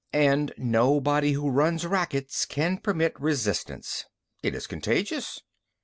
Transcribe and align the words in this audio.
And 0.17 0.51
nobody 0.57 1.33
who 1.33 1.51
runs 1.51 1.85
rackets 1.85 2.45
can 2.47 2.79
permit 2.79 3.13
resistance. 3.21 4.05
It 4.41 4.55
is 4.55 4.65
contagious. 4.65 5.41